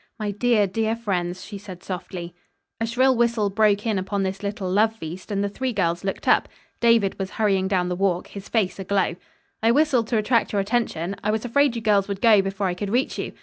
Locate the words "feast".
4.95-5.29